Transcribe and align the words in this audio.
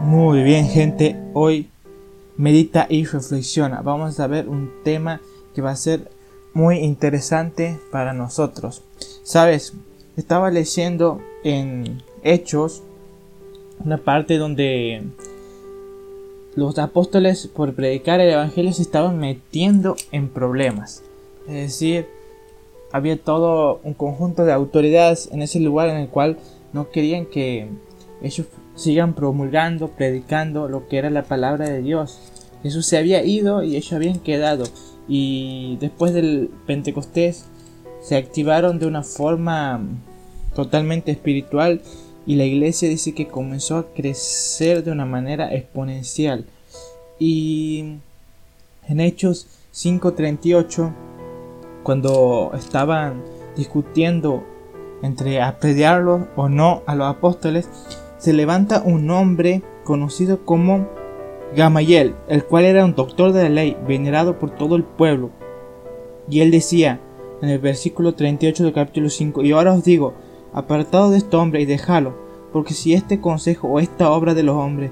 Muy 0.00 0.42
bien 0.42 0.66
gente, 0.68 1.16
hoy 1.32 1.70
medita 2.36 2.86
y 2.88 3.04
reflexiona. 3.04 3.80
Vamos 3.80 4.20
a 4.20 4.26
ver 4.26 4.48
un 4.48 4.70
tema 4.82 5.20
que 5.54 5.62
va 5.62 5.70
a 5.70 5.76
ser 5.76 6.10
muy 6.52 6.78
interesante 6.78 7.78
para 7.90 8.12
nosotros. 8.12 8.82
Sabes, 9.22 9.74
estaba 10.16 10.50
leyendo 10.50 11.20
en 11.42 12.02
Hechos 12.22 12.82
una 13.84 13.98
parte 13.98 14.38
donde 14.38 15.02
los 16.54 16.78
apóstoles 16.78 17.46
por 17.46 17.74
predicar 17.74 18.20
el 18.20 18.30
Evangelio 18.30 18.72
se 18.72 18.82
estaban 18.82 19.18
metiendo 19.18 19.96
en 20.12 20.28
problemas. 20.28 21.02
Es 21.48 21.54
decir, 21.54 22.06
había 22.92 23.20
todo 23.20 23.80
un 23.82 23.94
conjunto 23.94 24.44
de 24.44 24.52
autoridades 24.52 25.28
en 25.32 25.42
ese 25.42 25.60
lugar 25.60 25.88
en 25.88 25.96
el 25.96 26.08
cual 26.08 26.38
no 26.72 26.90
querían 26.90 27.26
que 27.26 27.68
ellos 28.22 28.46
sigan 28.74 29.14
promulgando, 29.14 29.88
predicando 29.88 30.68
lo 30.68 30.88
que 30.88 30.98
era 30.98 31.10
la 31.10 31.24
palabra 31.24 31.68
de 31.68 31.82
Dios. 31.82 32.20
Jesús 32.62 32.86
se 32.86 32.98
había 32.98 33.24
ido 33.24 33.62
y 33.62 33.76
ellos 33.76 33.92
habían 33.92 34.18
quedado. 34.18 34.64
Y 35.08 35.76
después 35.80 36.14
del 36.14 36.50
Pentecostés 36.66 37.46
se 38.00 38.16
activaron 38.16 38.78
de 38.78 38.86
una 38.86 39.02
forma 39.02 39.80
totalmente 40.54 41.10
espiritual 41.10 41.82
y 42.26 42.36
la 42.36 42.44
iglesia 42.44 42.88
dice 42.88 43.14
que 43.14 43.28
comenzó 43.28 43.76
a 43.76 43.92
crecer 43.92 44.82
de 44.82 44.92
una 44.92 45.04
manera 45.04 45.54
exponencial. 45.54 46.46
Y 47.18 47.98
en 48.88 49.00
Hechos 49.00 49.46
5:38, 49.72 50.92
cuando 51.82 52.52
estaban 52.54 53.22
discutiendo 53.56 54.42
entre 55.02 55.42
apedrearlos 55.42 56.22
o 56.34 56.48
no 56.48 56.82
a 56.86 56.94
los 56.94 57.08
apóstoles, 57.08 57.68
se 58.24 58.32
levanta 58.32 58.82
un 58.82 59.10
hombre 59.10 59.62
conocido 59.84 60.46
como 60.46 60.88
Gamayel, 61.54 62.14
el 62.26 62.42
cual 62.46 62.64
era 62.64 62.82
un 62.82 62.94
doctor 62.94 63.32
de 63.32 63.42
la 63.42 63.48
ley, 63.50 63.76
venerado 63.86 64.38
por 64.38 64.48
todo 64.48 64.76
el 64.76 64.82
pueblo. 64.82 65.28
Y 66.30 66.40
él 66.40 66.50
decía 66.50 67.00
en 67.42 67.50
el 67.50 67.58
versículo 67.58 68.14
38 68.14 68.64
del 68.64 68.72
capítulo 68.72 69.10
5, 69.10 69.42
y 69.42 69.52
ahora 69.52 69.74
os 69.74 69.84
digo, 69.84 70.14
apartado 70.54 71.10
de 71.10 71.18
este 71.18 71.36
hombre 71.36 71.60
y 71.60 71.66
dejalo, 71.66 72.14
porque 72.50 72.72
si 72.72 72.94
este 72.94 73.20
consejo 73.20 73.68
o 73.68 73.78
esta 73.78 74.10
obra 74.10 74.32
de 74.32 74.42
los 74.42 74.56
hombres 74.56 74.90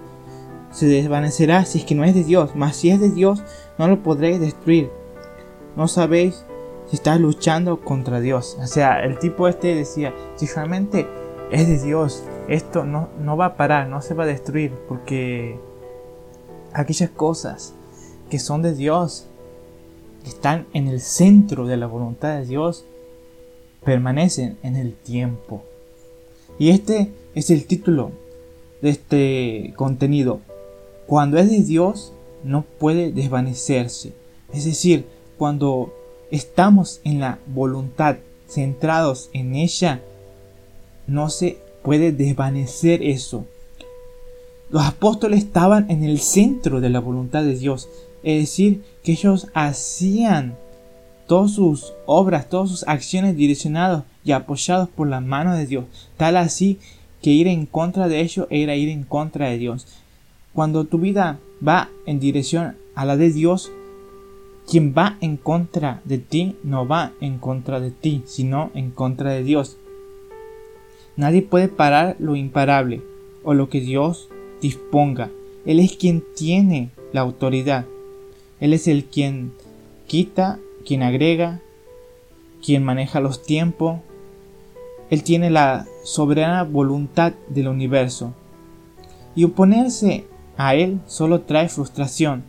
se 0.70 0.84
desvanecerá 0.84 1.64
si 1.64 1.78
es 1.78 1.84
que 1.86 1.94
no 1.94 2.04
es 2.04 2.14
de 2.14 2.24
Dios, 2.24 2.50
mas 2.54 2.76
si 2.76 2.90
es 2.90 3.00
de 3.00 3.08
Dios, 3.08 3.42
no 3.78 3.88
lo 3.88 4.02
podréis 4.02 4.40
destruir. 4.40 4.90
No 5.74 5.88
sabéis 5.88 6.44
si 6.84 6.96
estás 6.96 7.18
luchando 7.18 7.80
contra 7.80 8.20
Dios. 8.20 8.58
O 8.62 8.66
sea, 8.66 9.02
el 9.02 9.18
tipo 9.18 9.48
este 9.48 9.74
decía, 9.74 10.12
si 10.36 10.44
realmente 10.48 11.06
es 11.50 11.66
de 11.66 11.78
Dios, 11.82 12.24
esto 12.48 12.84
no, 12.84 13.08
no 13.20 13.36
va 13.36 13.46
a 13.46 13.56
parar, 13.56 13.88
no 13.88 14.02
se 14.02 14.14
va 14.14 14.24
a 14.24 14.26
destruir, 14.26 14.72
porque 14.88 15.58
aquellas 16.72 17.10
cosas 17.10 17.74
que 18.30 18.38
son 18.38 18.62
de 18.62 18.74
Dios, 18.74 19.26
que 20.22 20.30
están 20.30 20.66
en 20.72 20.88
el 20.88 21.00
centro 21.00 21.66
de 21.66 21.76
la 21.76 21.86
voluntad 21.86 22.38
de 22.38 22.46
Dios, 22.46 22.84
permanecen 23.84 24.58
en 24.62 24.76
el 24.76 24.94
tiempo. 24.94 25.62
Y 26.58 26.70
este 26.70 27.12
es 27.34 27.50
el 27.50 27.66
título 27.66 28.12
de 28.80 28.90
este 28.90 29.74
contenido. 29.76 30.40
Cuando 31.06 31.38
es 31.38 31.50
de 31.50 31.62
Dios, 31.62 32.12
no 32.44 32.62
puede 32.62 33.12
desvanecerse. 33.12 34.12
Es 34.52 34.64
decir, 34.64 35.06
cuando 35.38 35.92
estamos 36.30 37.00
en 37.04 37.20
la 37.20 37.38
voluntad, 37.46 38.16
centrados 38.48 39.30
en 39.32 39.54
ella, 39.54 40.02
no 41.06 41.30
se 41.30 41.58
puede 41.82 42.12
desvanecer 42.12 43.02
eso. 43.02 43.46
Los 44.70 44.84
apóstoles 44.84 45.40
estaban 45.40 45.90
en 45.90 46.02
el 46.02 46.18
centro 46.18 46.80
de 46.80 46.90
la 46.90 47.00
voluntad 47.00 47.42
de 47.42 47.56
Dios, 47.56 47.88
es 48.22 48.40
decir, 48.40 48.82
que 49.02 49.12
ellos 49.12 49.48
hacían 49.52 50.56
todas 51.26 51.52
sus 51.52 51.92
obras, 52.06 52.48
todas 52.48 52.70
sus 52.70 52.88
acciones 52.88 53.36
direccionadas 53.36 54.04
y 54.24 54.32
apoyados 54.32 54.88
por 54.88 55.08
la 55.08 55.20
mano 55.20 55.54
de 55.54 55.66
Dios, 55.66 55.84
tal 56.16 56.36
así 56.36 56.78
que 57.20 57.30
ir 57.30 57.46
en 57.46 57.66
contra 57.66 58.08
de 58.08 58.20
ellos 58.20 58.46
era 58.50 58.74
ir 58.76 58.88
en 58.88 59.04
contra 59.04 59.48
de 59.48 59.58
Dios. 59.58 59.86
Cuando 60.52 60.84
tu 60.84 60.98
vida 60.98 61.38
va 61.66 61.88
en 62.06 62.20
dirección 62.20 62.76
a 62.94 63.04
la 63.04 63.16
de 63.16 63.30
Dios, 63.30 63.70
quien 64.68 64.94
va 64.96 65.16
en 65.20 65.36
contra 65.36 66.00
de 66.04 66.18
ti 66.18 66.56
no 66.62 66.86
va 66.86 67.12
en 67.20 67.38
contra 67.38 67.80
de 67.80 67.90
ti, 67.90 68.22
sino 68.26 68.70
en 68.74 68.90
contra 68.90 69.30
de 69.30 69.42
Dios. 69.44 69.76
Nadie 71.16 71.42
puede 71.42 71.68
parar 71.68 72.16
lo 72.18 72.36
imparable 72.36 73.02
o 73.44 73.54
lo 73.54 73.68
que 73.68 73.80
Dios 73.80 74.28
disponga. 74.60 75.30
Él 75.66 75.78
es 75.78 75.96
quien 75.96 76.24
tiene 76.34 76.90
la 77.12 77.20
autoridad. 77.20 77.84
Él 78.60 78.72
es 78.72 78.88
el 78.88 79.04
quien 79.04 79.52
quita, 80.06 80.58
quien 80.86 81.02
agrega, 81.02 81.60
quien 82.64 82.84
maneja 82.84 83.20
los 83.20 83.42
tiempos. 83.42 84.00
Él 85.10 85.22
tiene 85.22 85.50
la 85.50 85.86
soberana 86.04 86.62
voluntad 86.62 87.32
del 87.48 87.68
universo. 87.68 88.32
Y 89.34 89.44
oponerse 89.44 90.24
a 90.56 90.74
Él 90.74 91.00
solo 91.06 91.42
trae 91.42 91.68
frustración. 91.68 92.44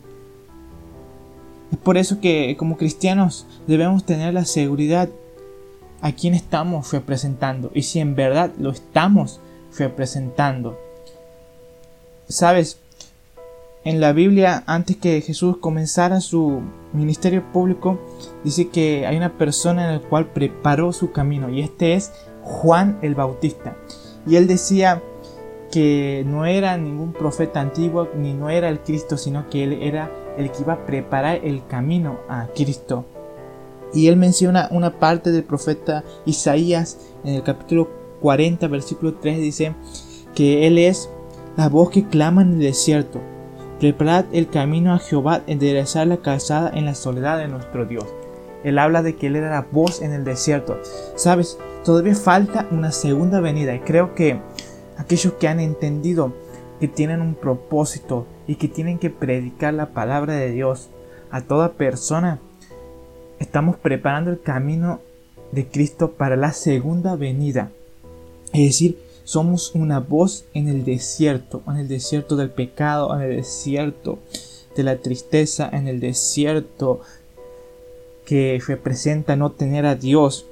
Es 1.72 1.78
por 1.80 1.98
eso 1.98 2.22
que 2.22 2.56
como 2.58 2.78
cristianos 2.78 3.48
debemos 3.68 4.06
tener 4.06 4.34
la 4.34 4.46
seguridad 4.46 5.10
a 6.04 6.12
quién 6.12 6.36
estamos 6.36 6.92
representando 6.92 7.72
y 7.74 7.84
si 7.84 8.00
en 8.00 8.14
verdad 8.14 8.52
lo 8.60 8.72
estamos 8.72 9.40
representando. 9.78 10.78
Sabes, 12.28 12.78
en 13.86 14.02
la 14.02 14.12
Biblia, 14.12 14.64
antes 14.68 14.98
que 14.98 15.22
Jesús 15.22 15.58
comenzara 15.58 16.20
su 16.20 16.62
ministerio 16.92 17.44
público, 17.54 18.00
dice 18.44 18.68
que 18.68 19.08
hay 19.08 19.16
una 19.16 19.38
persona 19.38 19.86
en 19.88 20.02
la 20.02 20.08
cual 20.08 20.28
preparó 20.28 20.92
su 20.92 21.12
camino 21.12 21.50
y 21.50 21.62
este 21.62 21.94
es 21.94 22.12
Juan 22.44 23.00
el 23.02 23.16
Bautista. 23.16 23.78
Y 24.28 24.36
él 24.36 24.46
decía 24.46 25.02
que 25.72 26.24
no 26.28 26.46
era 26.46 26.78
ningún 26.78 27.14
profeta 27.14 27.62
antiguo 27.62 28.10
ni 28.16 28.34
no 28.34 28.50
era 28.50 28.68
el 28.68 28.82
Cristo, 28.82 29.18
sino 29.18 29.50
que 29.50 29.64
él 29.64 29.82
era 29.82 30.12
el 30.38 30.52
que 30.52 30.64
iba 30.64 30.74
a 30.74 30.86
preparar 30.86 31.40
el 31.44 31.66
camino 31.66 32.20
a 32.28 32.48
Cristo. 32.54 33.06
Y 33.94 34.08
él 34.08 34.18
menciona 34.18 34.68
una 34.72 35.00
parte 35.00 35.32
del 35.32 35.44
profeta 35.44 36.04
Isaías 36.26 36.98
en 37.24 37.36
el 37.36 37.44
capítulo 37.44 37.90
40, 38.22 38.68
versículo 38.68 39.16
3, 39.16 39.40
dice 39.40 39.76
que 40.34 40.66
él 40.66 40.78
es 40.78 41.10
la 41.58 41.70
voz 41.70 41.92
que 41.92 42.08
clama 42.08 42.42
en 42.42 42.54
el 42.54 42.60
desierto. 42.60 43.22
Preparad 43.80 44.26
el 44.32 44.50
camino 44.50 44.94
a 44.94 45.00
Jehová, 45.00 45.42
enderezar 45.46 46.08
la 46.08 46.18
calzada 46.18 46.72
en 46.74 46.86
la 46.86 46.96
soledad 46.96 47.38
de 47.38 47.48
nuestro 47.48 47.86
Dios. 47.86 48.06
Él 48.64 48.80
habla 48.80 49.04
de 49.04 49.16
que 49.16 49.28
él 49.28 49.36
era 49.36 49.50
la 49.50 49.68
voz 49.72 50.02
en 50.02 50.14
el 50.14 50.24
desierto. 50.24 50.78
Sabes, 51.16 51.60
todavía 51.84 52.16
falta 52.16 52.68
una 52.72 52.92
segunda 52.92 53.42
venida 53.42 53.76
y 53.76 53.80
creo 53.80 54.16
que 54.16 54.40
aquellos 54.98 55.34
que 55.34 55.48
han 55.48 55.60
entendido 55.60 56.34
que 56.80 56.88
tienen 56.88 57.22
un 57.22 57.36
propósito 57.36 58.26
y 58.48 58.56
que 58.56 58.68
tienen 58.68 59.00
que 59.00 59.10
predicar 59.10 59.74
la 59.74 59.88
palabra 59.88 60.34
de 60.34 60.52
Dios 60.52 60.90
a 61.30 61.42
toda 61.42 61.74
persona 61.74 62.40
estamos 63.44 63.76
preparando 63.76 64.32
el 64.32 64.42
camino 64.42 65.02
de 65.52 65.68
Cristo 65.68 66.12
para 66.12 66.36
la 66.36 66.54
segunda 66.54 67.16
venida. 67.16 67.72
Es 68.54 68.62
decir, 68.62 68.98
somos 69.24 69.76
una 69.76 70.00
voz 70.00 70.46
en 70.54 70.68
el 70.68 70.84
desierto, 70.84 71.62
en 71.68 71.78
el 71.78 71.88
desierto 71.88 72.36
del 72.36 72.50
pecado, 72.50 73.14
en 73.16 73.22
el 73.22 73.38
desierto 73.38 74.20
de 74.76 74.84
la 74.84 74.98
tristeza, 74.98 75.70
en 75.72 75.88
el 75.88 76.00
desierto 76.00 77.02
que 78.26 78.62
representa 78.66 79.36
no 79.36 79.52
tener 79.52 79.86
a 79.86 79.96
Dios. 79.96 80.46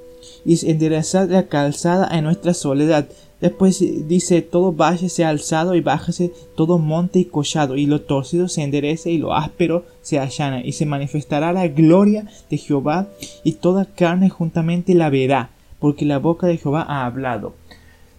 Y 0.46 0.70
enderezar 0.70 1.30
la 1.30 1.48
calzada 1.48 2.08
en 2.16 2.26
nuestra 2.26 2.54
soledad, 2.54 3.08
Después 3.42 3.84
dice, 4.08 4.44
todo 4.44 4.72
valle 4.72 5.10
sea 5.10 5.30
alzado 5.30 5.74
y 5.74 5.82
bájese 5.82 6.32
todo 6.56 6.78
monte 6.78 7.18
y 7.18 7.26
collado, 7.26 7.76
y 7.76 7.88
lo 7.88 8.02
torcido 8.02 8.48
se 8.48 8.62
enderece 8.62 9.10
y 9.10 9.18
lo 9.18 9.34
áspero 9.34 9.84
se 10.04 10.20
allana, 10.20 10.64
y 10.64 10.74
se 10.74 10.86
manifestará 10.86 11.52
la 11.52 11.68
gloria 11.68 12.28
de 12.52 12.58
Jehová, 12.58 13.08
y 13.44 13.54
toda 13.54 13.86
carne 13.86 14.30
juntamente 14.30 14.94
la 14.94 15.10
verá, 15.10 15.50
porque 15.80 16.06
la 16.06 16.20
boca 16.20 16.46
de 16.46 16.58
Jehová 16.58 16.86
ha 16.88 17.06
hablado. 17.08 17.56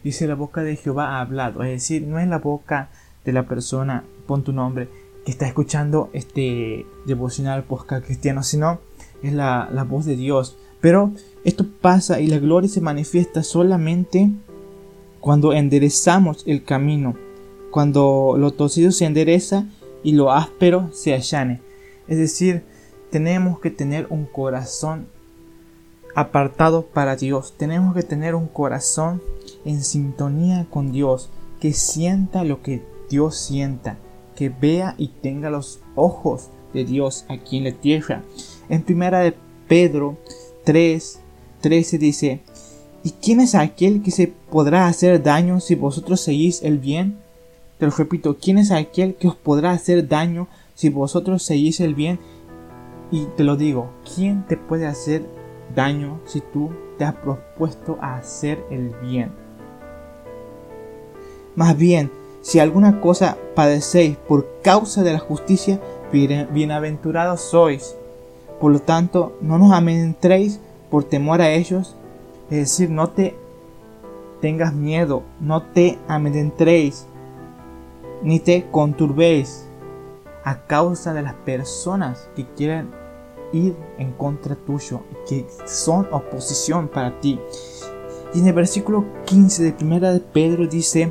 Dice 0.03 0.27
la 0.27 0.35
boca 0.35 0.65
de 0.65 0.75
Jehová 0.75 1.11
ha 1.11 1.21
hablado, 1.21 1.63
es 1.63 1.71
decir, 1.71 2.03
no 2.03 2.19
es 2.19 2.27
la 2.27 2.39
boca 2.39 2.91
de 3.25 3.33
la 3.33 3.45
persona, 3.45 4.03
pon 4.27 4.43
tu 4.43 4.53
nombre, 4.53 4.89
que 5.25 5.31
está 5.31 5.47
escuchando 5.47 6.11
este 6.13 6.85
devocional 7.07 7.63
podcast 7.63 8.05
cristiano, 8.05 8.43
sino 8.43 8.81
es 9.23 9.33
la, 9.33 9.69
la 9.73 9.85
voz 9.85 10.05
de 10.05 10.17
Dios. 10.17 10.57
Pero 10.81 11.13
esto 11.45 11.65
pasa 11.81 12.21
y 12.21 12.27
la 12.27 12.39
gloria 12.39 12.69
se 12.69 12.81
manifiesta 12.81 13.45
solamente 13.45 14.33
cuando 15.23 15.53
enderezamos 15.53 16.43
el 16.49 16.65
camino, 16.65 17.15
cuando 17.71 18.35
lo 18.37 18.51
torcido 18.51 18.91
se 18.91 19.05
endereza 19.05 19.67
y 20.03 20.13
lo 20.13 20.33
áspero 20.33 20.91
se 20.93 21.15
allane. 21.15 21.61
Es 22.09 22.19
decir, 22.19 22.65
tenemos 23.09 23.61
que 23.61 23.71
tener 23.71 24.09
un 24.11 24.27
corazón 24.27 25.07
apartado 26.17 26.83
para 26.87 27.15
Dios. 27.15 27.55
Tenemos 27.57 27.95
que 27.95 28.03
tener 28.03 28.35
un 28.35 28.49
corazón 28.49 29.23
en 29.65 29.85
sintonía 29.85 30.67
con 30.69 30.91
Dios, 30.91 31.31
que 31.61 31.73
sienta 31.73 32.43
lo 32.43 32.61
que 32.61 32.83
Dios 33.09 33.37
sienta, 33.37 33.99
que 34.35 34.49
vea 34.49 34.97
y 34.99 35.07
tenga 35.07 35.51
los 35.51 35.81
ojos 35.95 36.49
de 36.75 36.85
Dios 36.85 37.27
aquí 37.29 37.59
en 37.59 37.65
la 37.65 37.73
tierra. 37.73 38.25
En 38.69 38.83
primera 38.83 39.21
de 39.21 39.37
Pedro 39.69 40.19
3, 40.65 41.21
13 41.61 41.99
dice, 41.99 42.41
¿y 43.02 43.10
quién 43.10 43.40
es 43.40 43.54
aquel 43.54 44.02
que 44.02 44.10
se 44.10 44.32
podrá 44.50 44.87
hacer 44.87 45.22
daño 45.22 45.60
si 45.60 45.75
vosotros 45.75 46.20
seguís 46.20 46.62
el 46.62 46.78
bien? 46.78 47.19
Te 47.78 47.87
lo 47.87 47.93
repito, 47.93 48.37
¿quién 48.40 48.58
es 48.58 48.70
aquel 48.70 49.14
que 49.14 49.28
os 49.28 49.37
podrá 49.37 49.72
hacer 49.72 50.06
daño 50.06 50.49
si 50.75 50.88
vosotros 50.88 51.43
seguís 51.43 51.81
el 51.81 51.94
bien? 51.94 52.20
Y 53.10 53.26
te 53.37 53.44
lo 53.44 53.56
digo, 53.56 53.90
¿quién 54.14 54.46
te 54.46 54.56
puede 54.56 54.87
hacer 54.87 55.26
daño 55.75 56.20
si 56.25 56.40
tú 56.40 56.70
te 56.96 57.04
has 57.04 57.14
propuesto 57.14 57.99
a 58.00 58.16
hacer 58.16 58.64
el 58.70 58.90
bien? 59.02 59.32
Más 61.56 61.76
bien, 61.76 62.10
si 62.40 62.58
alguna 62.58 63.00
cosa 63.00 63.37
padecéis 63.54 64.16
por 64.16 64.46
causa 64.62 65.02
de 65.02 65.12
la 65.12 65.19
justicia, 65.19 65.81
bienaventurados 66.12 67.40
sois. 67.40 67.96
Por 68.60 68.72
lo 68.72 68.81
tanto, 68.81 69.37
no 69.40 69.58
nos 69.58 69.72
amedrentéis 69.72 70.60
por 70.90 71.04
temor 71.04 71.40
a 71.40 71.52
ellos, 71.52 71.96
es 72.52 72.58
decir, 72.58 72.90
no 72.90 73.08
te 73.08 73.34
tengas 74.43 74.75
miedo, 74.75 75.22
no 75.40 75.62
te 75.62 75.99
amedrentéis, 76.06 77.06
ni 78.22 78.40
te 78.40 78.66
conturbéis 78.70 79.64
a 80.44 80.66
causa 80.66 81.14
de 81.14 81.22
las 81.22 81.32
personas 81.32 82.28
que 82.37 82.44
quieren 82.44 82.90
ir 83.54 83.75
en 83.96 84.12
contra 84.12 84.54
tuyo 84.54 85.00
que 85.26 85.46
son 85.66 86.06
oposición 86.12 86.88
para 86.88 87.19
ti. 87.20 87.40
Y 88.34 88.40
en 88.40 88.46
el 88.49 88.52
versículo 88.52 89.06
15 89.25 89.62
de 89.62 89.72
primera 89.72 90.12
de 90.12 90.20
Pedro 90.20 90.66
dice, 90.66 91.10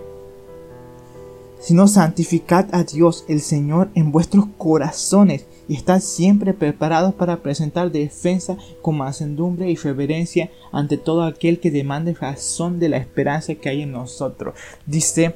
sino 1.59 1.87
santificad 1.87 2.67
a 2.71 2.83
Dios 2.83 3.25
el 3.27 3.41
Señor 3.41 3.89
en 3.95 4.11
vuestros 4.11 4.45
corazones 4.59 5.47
y 5.67 5.75
estad 5.75 5.99
siempre 5.99 6.53
preparados 6.53 7.13
para 7.13 7.37
presentar 7.37 7.91
defensa 7.91 8.57
con 8.81 8.97
mansedumbre 8.97 9.69
y 9.69 9.75
reverencia 9.75 10.49
ante 10.71 10.97
todo 10.97 11.23
aquel 11.23 11.59
que 11.59 11.71
demande 11.71 12.13
razón 12.13 12.79
de 12.79 12.89
la 12.89 12.97
esperanza 12.97 13.55
que 13.55 13.69
hay 13.69 13.81
en 13.83 13.91
nosotros. 13.91 14.55
Dice, 14.85 15.35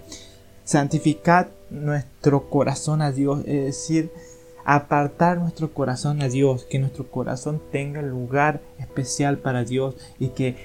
santificad 0.63 1.47
nuestro 1.69 2.49
corazón 2.49 3.01
a 3.01 3.11
Dios, 3.11 3.41
es 3.45 3.65
decir, 3.65 4.11
apartar 4.65 5.37
nuestro 5.37 5.73
corazón 5.73 6.21
a 6.21 6.27
Dios, 6.27 6.65
que 6.65 6.79
nuestro 6.79 7.09
corazón 7.09 7.61
tenga 7.71 8.01
lugar 8.01 8.61
especial 8.79 9.37
para 9.37 9.63
Dios 9.63 9.95
y 10.19 10.29
que 10.29 10.55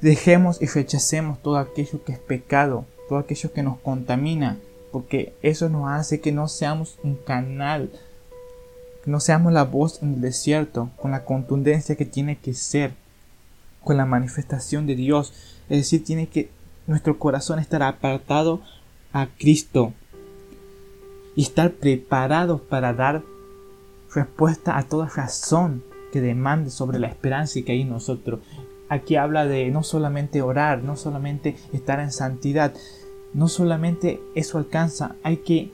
dejemos 0.00 0.60
y 0.60 0.66
rechacemos 0.66 1.42
todo 1.42 1.56
aquello 1.56 2.04
que 2.04 2.12
es 2.12 2.18
pecado, 2.18 2.84
todo 3.08 3.18
aquello 3.18 3.52
que 3.52 3.62
nos 3.62 3.78
contamina 3.78 4.58
porque 4.90 5.34
eso 5.42 5.68
nos 5.68 5.88
hace 5.88 6.20
que 6.20 6.32
no 6.32 6.48
seamos 6.48 6.98
un 7.02 7.16
canal, 7.16 7.90
no 9.06 9.20
seamos 9.20 9.52
la 9.52 9.64
voz 9.64 10.02
en 10.02 10.14
el 10.14 10.20
desierto, 10.20 10.90
con 10.96 11.10
la 11.10 11.24
contundencia 11.24 11.96
que 11.96 12.04
tiene 12.04 12.36
que 12.36 12.54
ser, 12.54 12.92
con 13.82 13.96
la 13.96 14.06
manifestación 14.06 14.86
de 14.86 14.94
Dios. 14.94 15.32
Es 15.68 15.78
decir, 15.78 16.04
tiene 16.04 16.28
que 16.28 16.50
nuestro 16.86 17.18
corazón 17.18 17.58
estar 17.58 17.82
apartado 17.82 18.60
a 19.12 19.26
Cristo 19.38 19.92
y 21.34 21.42
estar 21.42 21.72
preparados 21.72 22.60
para 22.60 22.92
dar 22.92 23.22
respuesta 24.14 24.76
a 24.76 24.82
toda 24.82 25.08
razón 25.08 25.82
que 26.12 26.20
demande 26.20 26.70
sobre 26.70 26.98
la 26.98 27.06
esperanza 27.06 27.60
que 27.62 27.72
hay 27.72 27.82
en 27.82 27.90
nosotros. 27.90 28.40
Aquí 28.88 29.14
habla 29.16 29.46
de 29.46 29.70
no 29.70 29.84
solamente 29.84 30.42
orar, 30.42 30.82
no 30.82 30.96
solamente 30.96 31.56
estar 31.72 32.00
en 32.00 32.10
santidad, 32.10 32.74
no 33.32 33.46
solamente 33.46 34.20
eso 34.34 34.58
alcanza, 34.58 35.14
hay 35.22 35.38
que 35.38 35.70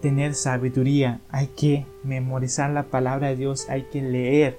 tener 0.00 0.34
sabiduría, 0.34 1.20
hay 1.30 1.48
que 1.48 1.86
memorizar 2.04 2.70
la 2.70 2.84
palabra 2.84 3.28
de 3.28 3.36
Dios, 3.36 3.68
hay 3.68 3.84
que 3.84 4.02
leer, 4.02 4.58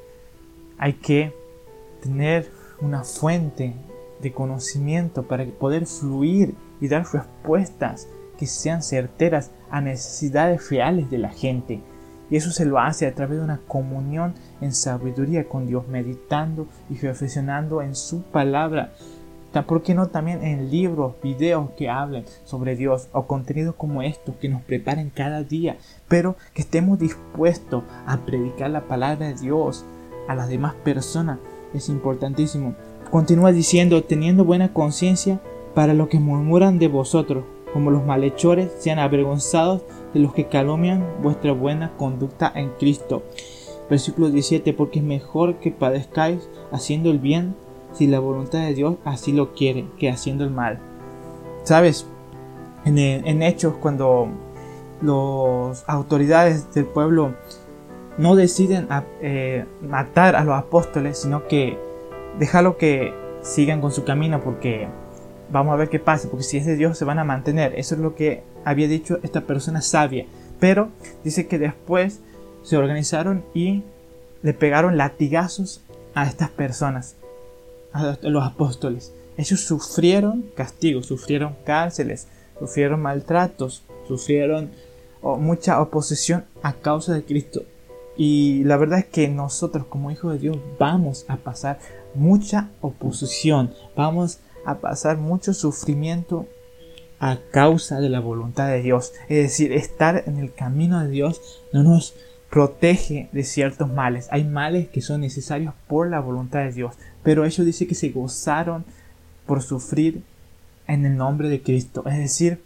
hay 0.78 0.94
que 0.94 1.34
tener 2.01 2.51
una 2.81 3.04
fuente 3.04 3.74
de 4.22 4.31
conocimiento 4.31 5.24
para 5.24 5.45
poder 5.45 5.86
fluir 5.86 6.56
y 6.81 6.88
dar 6.88 7.06
respuestas 7.12 8.07
que 8.38 8.45
sean 8.45 8.84
certeras 8.84 9.51
a 9.69 9.81
necesidades 9.81 10.69
reales 10.69 11.10
de 11.10 11.18
la 11.18 11.30
gente. 11.30 11.81
Y 12.30 12.36
eso 12.36 12.51
se 12.51 12.66
lo 12.66 12.80
hace 12.80 13.07
a 13.07 13.16
través 13.16 13.38
de 13.38 13.44
una 13.44 13.62
comunión 13.68 14.36
en 14.60 14.74
sabiduría 14.74 15.48
con 15.48 15.66
Dios, 15.66 15.88
meditando 15.88 16.68
y 16.89 16.95
reflexionando 16.95 17.81
en 17.81 17.95
su 17.95 18.22
palabra. 18.22 18.94
¿Por 19.65 19.81
qué 19.81 19.95
no 19.95 20.07
también 20.07 20.44
en 20.44 20.69
libros, 20.69 21.15
videos 21.23 21.71
que 21.71 21.89
hablen 21.89 22.25
sobre 22.44 22.75
Dios 22.75 23.07
o 23.11 23.25
contenidos 23.25 23.73
como 23.75 24.03
estos 24.03 24.35
que 24.35 24.49
nos 24.49 24.61
preparen 24.61 25.09
cada 25.09 25.41
día, 25.41 25.77
pero 26.07 26.35
que 26.53 26.61
estemos 26.61 26.99
dispuestos 26.99 27.83
a 28.05 28.17
predicar 28.17 28.69
la 28.69 28.88
palabra 28.88 29.27
de 29.27 29.33
Dios 29.33 29.83
a 30.27 30.35
las 30.35 30.47
demás 30.47 30.75
personas? 30.83 31.39
Es 31.73 31.89
importantísimo. 31.89 32.75
Continúa 33.09 33.51
diciendo, 33.51 34.03
teniendo 34.03 34.45
buena 34.45 34.73
conciencia 34.73 35.39
para 35.73 35.93
los 35.93 36.07
que 36.07 36.19
murmuran 36.19 36.77
de 36.77 36.88
vosotros, 36.88 37.45
como 37.73 37.91
los 37.91 38.05
malhechores 38.05 38.71
sean 38.79 39.00
avergonzados 39.00 39.81
de 40.13 40.19
los 40.19 40.33
que 40.33 40.47
calumnian 40.47 41.03
vuestra 41.21 41.51
buena 41.51 41.93
conducta 41.97 42.51
en 42.53 42.69
Cristo. 42.79 43.23
Versículo 43.89 44.29
17, 44.29 44.73
porque 44.73 45.00
es 45.00 45.05
mejor 45.05 45.55
que 45.55 45.71
padezcáis 45.71 46.50
haciendo 46.71 47.09
el 47.09 47.19
bien 47.19 47.55
si 47.97 48.05
la 48.07 48.19
voluntad 48.19 48.59
de 48.59 48.75
Dios 48.75 48.97
así 49.05 49.33
lo 49.33 49.53
quiere, 49.53 49.88
que 49.97 50.09
haciendo 50.09 50.44
el 50.44 50.51
mal. 50.51 50.79
¿Sabes? 51.63 52.05
En, 52.85 53.41
hechos, 53.41 53.73
cuando 53.81 54.29
las 55.01 55.83
autoridades 55.88 56.73
del 56.73 56.85
pueblo 56.85 57.33
no 58.17 58.35
deciden 58.35 58.88
eh, 59.21 59.65
matar 59.81 60.35
a 60.35 60.44
los 60.44 60.55
apóstoles, 60.55 61.17
sino 61.17 61.47
que 61.47 61.77
dejarlo 62.39 62.77
que 62.77 63.13
sigan 63.41 63.81
con 63.81 63.91
su 63.91 64.03
camino 64.03 64.41
porque 64.41 64.88
vamos 65.50 65.73
a 65.73 65.77
ver 65.77 65.89
qué 65.89 66.00
pasa, 66.00 66.29
porque 66.29 66.43
si 66.43 66.57
es 66.57 66.65
de 66.65 66.75
Dios 66.75 66.97
se 66.97 67.05
van 67.05 67.19
a 67.19 67.23
mantener. 67.23 67.73
Eso 67.77 67.95
es 67.95 68.01
lo 68.01 68.15
que 68.15 68.43
había 68.63 68.88
dicho 68.88 69.19
esta 69.23 69.41
persona 69.41 69.81
sabia. 69.81 70.25
Pero 70.59 70.89
dice 71.23 71.47
que 71.47 71.59
después 71.59 72.21
se 72.61 72.77
organizaron 72.77 73.43
y 73.53 73.83
le 74.43 74.53
pegaron 74.53 74.97
latigazos 74.97 75.81
a 76.13 76.25
estas 76.25 76.50
personas 76.50 77.15
los 78.22 78.44
apóstoles. 78.44 79.13
Ellos 79.38 79.62
sufrieron 79.62 80.51
castigos, 80.56 81.06
sufrieron 81.06 81.56
cárceles, 81.63 82.27
sufrieron 82.60 83.01
maltratos, 83.01 83.84
sufrieron 84.08 84.72
mucha 85.22 85.82
oposición 85.82 86.46
a 86.63 86.74
causa 86.74 87.13
de 87.13 87.24
Cristo. 87.24 87.63
Y 88.15 88.63
la 88.63 88.77
verdad 88.77 89.00
es 89.00 89.06
que 89.06 89.27
nosotros 89.27 89.86
como 89.88 90.10
hijos 90.10 90.34
de 90.34 90.39
Dios 90.39 90.58
vamos 90.79 91.25
a 91.27 91.38
pasar 91.38 91.79
mucha 92.15 92.72
oposición, 92.82 93.72
vamos 93.96 94.39
a 94.65 94.79
pasar 94.79 95.17
mucho 95.17 95.53
sufrimiento 95.53 96.48
a 97.20 97.38
causa 97.51 98.00
de 98.00 98.10
la 98.10 98.20
voluntad 98.20 98.70
de 98.70 98.82
Dios. 98.82 99.13
Es 99.29 99.38
decir, 99.44 99.72
estar 99.72 100.24
en 100.25 100.38
el 100.38 100.53
camino 100.53 101.00
de 101.00 101.10
Dios 101.10 101.63
no 101.74 101.84
nos 101.84 102.15
protege 102.50 103.30
de 103.32 103.44
ciertos 103.44 103.92
males. 103.92 104.27
Hay 104.32 104.44
males 104.44 104.88
que 104.88 105.01
son 105.01 105.22
necesarios 105.22 105.74
por 105.88 106.10
la 106.10 106.20
voluntad 106.20 106.60
de 106.60 106.72
Dios, 106.72 106.96
pero 107.24 107.46
ellos 107.46 107.66
dice 107.66 107.88
que 107.88 107.96
se 107.96 108.10
gozaron 108.10 108.86
por 109.46 109.62
sufrir 109.62 110.22
en 110.88 111.06
el 111.06 111.18
nombre 111.18 111.50
de 111.50 111.62
Cristo. 111.62 112.04
Es 112.06 112.18
decir, 112.18 112.62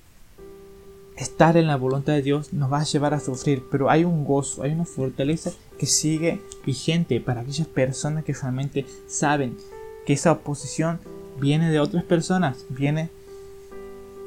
estar 1.17 1.57
en 1.57 1.67
la 1.67 1.77
voluntad 1.77 2.13
de 2.13 2.21
Dios 2.21 2.53
nos 2.53 2.71
va 2.71 2.81
a 2.81 2.85
llevar 2.85 3.13
a 3.13 3.19
sufrir, 3.19 3.63
pero 3.71 3.89
hay 3.89 4.03
un 4.03 4.25
gozo, 4.25 4.63
hay 4.63 4.71
una 4.71 4.85
fortaleza 4.85 5.51
que 5.77 5.85
sigue 5.85 6.41
vigente 6.65 7.19
para 7.19 7.41
aquellas 7.41 7.67
personas 7.67 8.23
que 8.23 8.33
realmente 8.33 8.85
saben 9.07 9.57
que 10.05 10.13
esa 10.13 10.31
oposición 10.31 10.99
viene 11.39 11.71
de 11.71 11.79
otras 11.79 12.03
personas, 12.03 12.65
viene 12.69 13.09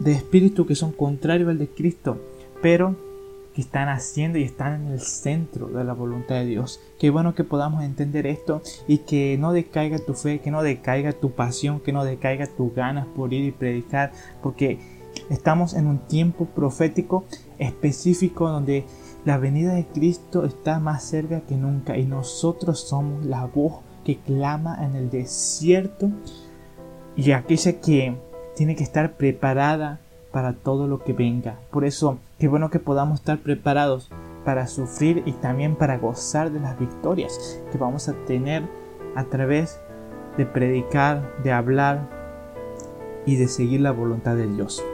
de 0.00 0.12
espíritus 0.12 0.66
que 0.66 0.74
son 0.74 0.92
contrarios 0.92 1.48
al 1.48 1.58
de 1.58 1.68
Cristo, 1.68 2.20
pero 2.60 2.96
que 3.54 3.60
están 3.60 3.88
haciendo 3.88 4.38
y 4.38 4.42
están 4.42 4.82
en 4.82 4.92
el 4.92 5.00
centro 5.00 5.68
de 5.68 5.84
la 5.84 5.92
voluntad 5.92 6.36
de 6.36 6.46
Dios. 6.46 6.80
Qué 6.98 7.10
bueno 7.10 7.34
que 7.34 7.44
podamos 7.44 7.84
entender 7.84 8.26
esto 8.26 8.62
y 8.88 8.98
que 8.98 9.38
no 9.38 9.52
decaiga 9.52 9.98
tu 9.98 10.14
fe, 10.14 10.40
que 10.40 10.50
no 10.50 10.62
decaiga 10.62 11.12
tu 11.12 11.30
pasión, 11.30 11.80
que 11.80 11.92
no 11.92 12.04
decaiga 12.04 12.46
tus 12.46 12.74
ganas 12.74 13.06
por 13.06 13.32
ir 13.32 13.44
y 13.44 13.52
predicar, 13.52 14.12
porque 14.42 14.78
estamos 15.30 15.74
en 15.74 15.86
un 15.86 15.98
tiempo 15.98 16.46
profético 16.46 17.24
específico 17.58 18.48
donde 18.48 18.84
la 19.24 19.38
venida 19.38 19.74
de 19.74 19.86
Cristo 19.86 20.44
está 20.44 20.80
más 20.80 21.04
cerca 21.04 21.42
que 21.42 21.56
nunca 21.56 21.96
y 21.96 22.04
nosotros 22.04 22.80
somos 22.80 23.24
la 23.24 23.46
voz 23.46 23.80
que 24.04 24.18
clama 24.18 24.84
en 24.84 24.96
el 24.96 25.10
desierto 25.10 26.10
y 27.16 27.30
aquella 27.30 27.80
que 27.80 28.16
tiene 28.56 28.76
que 28.76 28.82
estar 28.82 29.16
preparada 29.16 30.00
para 30.30 30.52
todo 30.52 30.88
lo 30.88 30.98
que 30.98 31.12
venga. 31.12 31.60
Por 31.70 31.84
eso, 31.84 32.18
qué 32.44 32.48
bueno 32.48 32.68
que 32.68 32.78
podamos 32.78 33.20
estar 33.20 33.38
preparados 33.38 34.10
para 34.44 34.66
sufrir 34.66 35.22
y 35.24 35.32
también 35.32 35.76
para 35.76 35.96
gozar 35.96 36.52
de 36.52 36.60
las 36.60 36.78
victorias 36.78 37.58
que 37.72 37.78
vamos 37.78 38.10
a 38.10 38.12
tener 38.26 38.68
a 39.16 39.24
través 39.24 39.80
de 40.36 40.44
predicar, 40.44 41.42
de 41.42 41.52
hablar 41.52 42.06
y 43.24 43.36
de 43.36 43.48
seguir 43.48 43.80
la 43.80 43.92
voluntad 43.92 44.36
de 44.36 44.46
Dios. 44.46 44.84